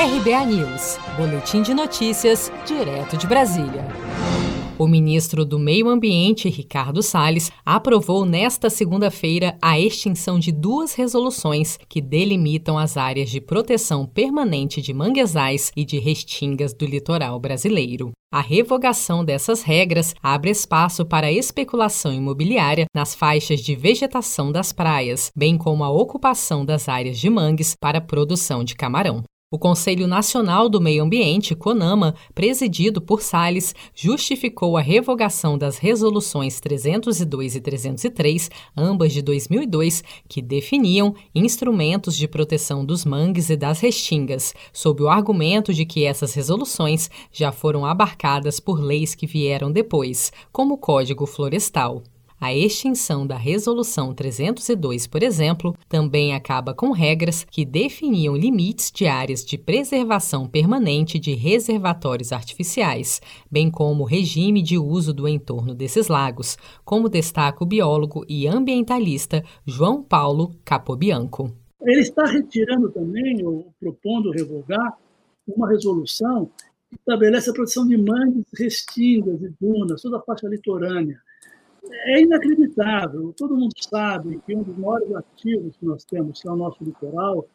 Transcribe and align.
RBA 0.00 0.46
News, 0.46 0.96
Boletim 1.16 1.60
de 1.60 1.74
Notícias, 1.74 2.52
direto 2.64 3.16
de 3.16 3.26
Brasília. 3.26 3.84
O 4.78 4.86
ministro 4.86 5.44
do 5.44 5.58
Meio 5.58 5.88
Ambiente, 5.88 6.48
Ricardo 6.48 7.02
Salles, 7.02 7.50
aprovou 7.66 8.24
nesta 8.24 8.70
segunda-feira 8.70 9.58
a 9.60 9.76
extinção 9.76 10.38
de 10.38 10.52
duas 10.52 10.94
resoluções 10.94 11.80
que 11.88 12.00
delimitam 12.00 12.78
as 12.78 12.96
áreas 12.96 13.28
de 13.28 13.40
proteção 13.40 14.06
permanente 14.06 14.80
de 14.80 14.94
manguezais 14.94 15.72
e 15.76 15.84
de 15.84 15.98
restingas 15.98 16.72
do 16.72 16.86
litoral 16.86 17.40
brasileiro. 17.40 18.12
A 18.32 18.40
revogação 18.40 19.24
dessas 19.24 19.62
regras 19.62 20.14
abre 20.22 20.52
espaço 20.52 21.04
para 21.04 21.32
especulação 21.32 22.12
imobiliária 22.12 22.86
nas 22.94 23.16
faixas 23.16 23.58
de 23.58 23.74
vegetação 23.74 24.52
das 24.52 24.72
praias, 24.72 25.32
bem 25.34 25.58
como 25.58 25.82
a 25.82 25.90
ocupação 25.90 26.64
das 26.64 26.88
áreas 26.88 27.18
de 27.18 27.28
mangues 27.28 27.74
para 27.74 28.00
produção 28.00 28.62
de 28.62 28.76
camarão. 28.76 29.24
O 29.50 29.58
Conselho 29.58 30.06
Nacional 30.06 30.68
do 30.68 30.78
Meio 30.78 31.02
Ambiente, 31.02 31.54
CONAMA, 31.54 32.14
presidido 32.34 33.00
por 33.00 33.22
Salles, 33.22 33.74
justificou 33.94 34.76
a 34.76 34.82
revogação 34.82 35.56
das 35.56 35.78
resoluções 35.78 36.60
302 36.60 37.56
e 37.56 37.60
303, 37.62 38.50
ambas 38.76 39.10
de 39.10 39.22
2002, 39.22 40.04
que 40.28 40.42
definiam 40.42 41.14
instrumentos 41.34 42.14
de 42.14 42.28
proteção 42.28 42.84
dos 42.84 43.06
mangues 43.06 43.48
e 43.48 43.56
das 43.56 43.80
restingas, 43.80 44.52
sob 44.70 45.02
o 45.02 45.08
argumento 45.08 45.72
de 45.72 45.86
que 45.86 46.04
essas 46.04 46.34
resoluções 46.34 47.08
já 47.32 47.50
foram 47.50 47.86
abarcadas 47.86 48.60
por 48.60 48.78
leis 48.78 49.14
que 49.14 49.26
vieram 49.26 49.72
depois, 49.72 50.30
como 50.52 50.74
o 50.74 50.78
Código 50.78 51.24
Florestal. 51.24 52.02
A 52.40 52.54
extinção 52.54 53.26
da 53.26 53.36
Resolução 53.36 54.14
302, 54.14 55.08
por 55.08 55.24
exemplo, 55.24 55.74
também 55.88 56.32
acaba 56.32 56.72
com 56.72 56.92
regras 56.92 57.42
que 57.42 57.64
definiam 57.64 58.36
limites 58.36 58.92
de 58.92 59.08
áreas 59.08 59.44
de 59.44 59.58
preservação 59.58 60.46
permanente 60.46 61.18
de 61.18 61.34
reservatórios 61.34 62.30
artificiais, 62.30 63.20
bem 63.50 63.68
como 63.68 64.04
o 64.04 64.06
regime 64.06 64.62
de 64.62 64.78
uso 64.78 65.12
do 65.12 65.26
entorno 65.26 65.74
desses 65.74 66.06
lagos, 66.06 66.56
como 66.84 67.08
destaca 67.08 67.64
o 67.64 67.66
biólogo 67.66 68.24
e 68.28 68.46
ambientalista 68.46 69.42
João 69.66 70.00
Paulo 70.00 70.54
Capobianco. 70.64 71.50
Ele 71.82 72.02
está 72.02 72.24
retirando 72.24 72.88
também, 72.90 73.44
ou 73.44 73.74
propondo 73.80 74.30
revogar, 74.30 74.96
uma 75.44 75.68
resolução 75.68 76.48
que 76.88 76.94
estabelece 76.94 77.50
a 77.50 77.52
proteção 77.52 77.84
de 77.84 77.96
mangues, 77.96 78.44
restingas 78.56 79.42
e 79.42 79.52
dunas, 79.60 80.02
toda 80.02 80.18
a 80.18 80.22
faixa 80.22 80.46
litorânea 80.46 81.20
é 81.90 82.20
inacreditável. 82.20 83.32
Todo 83.36 83.56
mundo 83.56 83.74
sabe 83.80 84.40
que 84.46 84.54
um 84.54 84.62
dos 84.62 84.76
maiores 84.76 85.14
ativos 85.14 85.76
que 85.76 85.84
nós 85.84 86.04
temos, 86.04 86.40
que 86.40 86.48
é 86.48 86.50
o 86.50 86.56
nosso 86.56 86.82
litoral, 86.82 87.48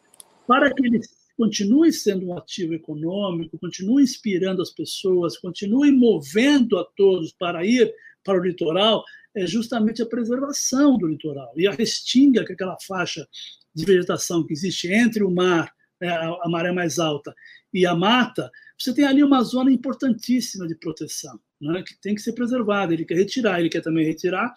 para 0.48 0.74
que 0.74 0.86
ele 0.86 1.00
continue 1.38 1.92
sendo 1.92 2.28
um 2.28 2.38
ativo 2.38 2.74
econômico, 2.74 3.58
continue 3.58 4.04
inspirando 4.04 4.62
as 4.62 4.70
pessoas, 4.70 5.38
continue 5.38 5.92
movendo 5.92 6.78
a 6.78 6.86
todos 6.96 7.34
para 7.34 7.66
ir 7.66 7.94
para 8.24 8.40
o 8.40 8.44
litoral, 8.44 9.04
é 9.36 9.46
justamente 9.48 10.02
a 10.02 10.06
preservação 10.06 10.98
do 10.98 11.08
litoral. 11.08 11.52
E 11.56 11.68
a 11.68 11.72
restinga, 11.72 12.46
que 12.46 12.52
é 12.52 12.56
aquela 12.56 12.78
faixa 12.86 13.28
de 13.74 13.86
vegetação 13.86 14.46
que 14.46 14.54
existe 14.54 14.92
entre 14.92 15.24
o 15.24 15.32
mar, 15.32 15.74
né, 16.00 16.10
a 16.10 16.48
maré 16.50 16.72
mais 16.72 17.00
alta, 17.00 17.34
e 17.74 17.86
a 17.86 17.96
mata, 17.96 18.52
você 18.78 18.94
tem 18.94 19.06
ali 19.06 19.24
uma 19.24 19.42
zona 19.42 19.72
importantíssima 19.72 20.68
de 20.68 20.76
proteção 20.76 21.40
né, 21.64 21.84
que 21.84 21.96
tem 22.02 22.14
que 22.16 22.22
ser 22.22 22.34
preservada. 22.34 22.94
Ele 22.94 23.06
quer 23.06 23.16
retirar, 23.16 23.60
ele 23.60 23.70
quer 23.70 23.82
também 23.82 24.06
retirar 24.06 24.54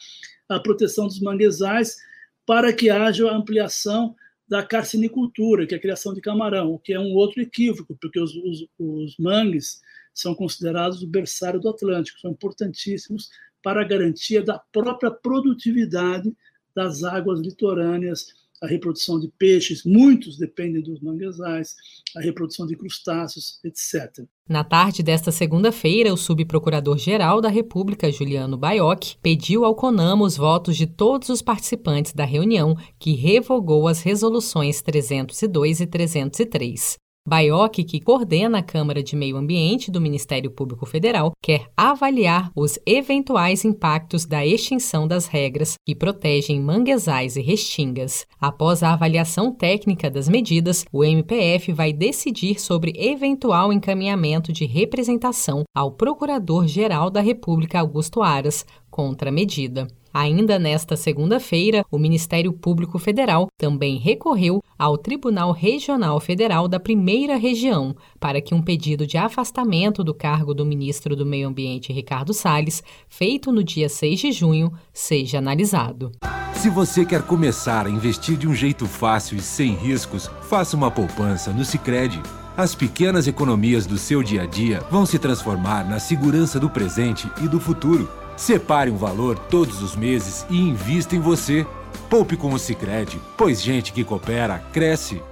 a 0.49 0.61
proteção 0.61 1.07
dos 1.07 1.21
manguezais 1.21 1.97
para 2.45 2.73
que 2.73 2.91
haja 2.91 3.29
a 3.29 3.37
ampliação 3.37 4.15
da 4.49 4.63
carcinicultura, 4.63 5.67
que 5.67 5.75
é 5.75 5.79
a 5.79 5.81
criação 5.81 6.15
de 6.15 6.21
camarão, 6.21 6.73
o 6.73 6.79
que 6.79 6.93
é 6.93 7.01
um 7.01 7.15
outro 7.15 7.43
equívoco, 7.43 7.97
porque 8.01 8.21
os, 8.21 8.35
os, 8.37 8.69
os 8.79 9.17
mangues 9.19 9.81
são 10.15 10.35
considerados 10.35 11.03
o 11.03 11.09
berçário 11.09 11.61
do 11.61 11.69
Atlântico, 11.69 12.21
são 12.21 12.31
importantíssimos 12.31 13.29
para 13.63 13.81
a 13.81 13.85
garantia 13.85 14.43
da 14.43 14.59
própria 14.59 15.11
produtividade 15.11 16.33
das 16.75 17.03
águas 17.03 17.41
litorâneas 17.41 18.29
a 18.63 18.67
reprodução 18.67 19.19
de 19.21 19.29
peixes, 19.39 19.85
muitos 19.85 20.39
dependem 20.39 20.83
dos 20.83 21.01
manguezais, 21.01 21.75
a 22.17 22.21
reprodução 22.21 22.67
de 22.67 22.77
crustáceos, 22.77 23.59
etc. 23.65 24.25
Na 24.49 24.65
tarde 24.65 25.03
desta 25.03 25.33
segunda-feira, 25.33 26.13
o 26.13 26.17
subprocurador-geral 26.17 27.41
da 27.41 27.49
República, 27.49 28.11
Juliano 28.11 28.57
Baioc, 28.57 29.17
pediu 29.23 29.65
ao 29.65 29.75
CONAMA 29.75 30.25
os 30.25 30.37
votos 30.37 30.77
de 30.77 30.87
todos 30.87 31.29
os 31.29 31.43
participantes 31.43 32.13
da 32.13 32.25
reunião 32.25 32.77
que 32.99 33.15
revogou 33.15 33.89
as 33.89 34.01
resoluções 34.01 34.81
302 34.83 35.81
e 35.81 35.87
303. 35.87 37.06
Baioc, 37.27 37.75
que 37.85 38.01
coordena 38.01 38.59
a 38.59 38.63
Câmara 38.63 39.03
de 39.03 39.17
Meio 39.17 39.37
Ambiente 39.37 39.91
do 39.91 40.01
Ministério 40.01 40.49
Público 40.51 40.87
Federal, 40.87 41.33
quer 41.43 41.67
avaliar 41.77 42.53
os 42.55 42.79
eventuais 42.87 43.65
impactos 43.65 44.25
da 44.25 44.47
extinção 44.47 45.09
das 45.09 45.27
regras 45.27 45.75
que 45.85 45.95
protegem 45.95 46.61
manguezais 46.61 47.37
e 47.37 47.43
restingas. 47.43 48.27
Após 48.41 48.83
a 48.83 48.93
avaliação 48.93 49.53
técnica 49.53 50.09
das 50.09 50.29
medidas, 50.29 50.85
o 50.93 51.03
MPF 51.03 51.73
vai 51.73 51.93
decidir 51.93 52.61
sobre 52.61 52.93
eventual 52.97 53.73
encaminhamento 53.73 54.53
de 54.53 54.65
representação 54.65 55.65
ao 55.75 55.91
Procurador-Geral 55.91 57.11
da 57.11 57.21
República 57.21 57.81
Augusto 57.81 58.23
Aras 58.23 58.65
contra 58.97 59.29
a 59.29 59.33
medida. 59.33 59.87
Ainda 60.15 60.59
nesta 60.59 60.97
segunda-feira, 60.97 61.85
o 61.91 61.99
Ministério 61.99 62.51
Público 62.51 62.99
Federal 62.99 63.49
também 63.59 63.99
recorreu 63.99 64.63
ao 64.79 64.97
Tribunal 64.97 65.53
Regional 65.53 66.19
Federal 66.19 66.67
da 66.67 66.81
Primeira 66.81 67.37
Região 67.37 67.95
para 68.19 68.41
que 68.41 68.55
um 68.55 68.63
pedido 68.63 69.07
de 69.07 69.19
afastamento 69.19 70.03
do 70.03 70.15
cargo 70.15 70.55
do 70.55 70.65
ministro 70.65 71.15
do 71.15 71.27
Meio 71.27 71.47
Ambiente, 71.47 71.93
Ricardo 71.93 72.33
Salles, 72.33 72.83
feito 73.07 73.53
no 73.53 73.63
dia 73.63 73.91
6 73.91 74.19
de 74.19 74.33
junho, 74.33 74.73
seja 74.95 75.37
analisado. 75.37 76.11
Se 76.55 76.71
você 76.71 77.05
quer 77.05 77.21
começar 77.21 77.87
a 77.87 77.91
investir 77.91 78.39
de 78.39 78.49
um 78.49 78.55
jeito 78.55 78.87
fácil 78.87 79.37
e 79.37 79.43
sem 79.43 79.75
riscos, 79.75 80.31
faça 80.49 80.75
uma 80.75 80.91
poupança 80.91 81.53
no 81.53 81.67
Sicredi. 81.67 82.23
As 82.57 82.75
pequenas 82.75 83.29
economias 83.29 83.85
do 83.85 83.99
seu 83.99 84.23
dia 84.23 84.45
a 84.45 84.47
dia 84.47 84.81
vão 84.91 85.05
se 85.05 85.19
transformar 85.19 85.87
na 85.87 85.99
segurança 85.99 86.59
do 86.59 86.71
presente 86.71 87.31
e 87.43 87.47
do 87.47 87.61
futuro. 87.61 88.09
Separe 88.37 88.91
um 88.91 88.97
valor 88.97 89.39
todos 89.39 89.83
os 89.83 89.97
meses 89.97 90.45
e 90.51 90.57
invista 90.57 91.17
em 91.17 91.21
você. 91.21 91.67
Poupe 92.11 92.37
com 92.37 92.53
o 92.53 92.59
Sicredi, 92.59 93.19
pois 93.37 93.63
gente 93.63 93.93
que 93.93 94.05
coopera 94.05 94.59
cresce. 94.73 95.23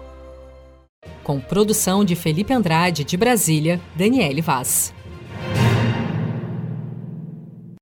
Com 1.23 1.39
produção 1.39 2.05
de 2.05 2.17
Felipe 2.17 2.53
Andrade 2.53 3.05
de 3.05 3.17
Brasília, 3.17 3.81
Daniele 3.95 4.41
Vaz. 4.41 4.93